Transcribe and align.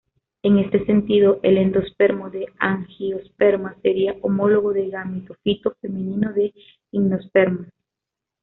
En 0.41 0.57
este 0.57 0.83
sentido, 0.87 1.39
el 1.43 1.57
endospermo 1.59 2.31
de 2.31 2.47
angiospermas 2.57 3.75
sería 3.83 4.15
homólogo 4.23 4.73
del 4.73 4.89
gametófito 4.89 5.75
femenino 5.79 6.33
de 6.33 6.55
gimnospermas. 6.89 7.71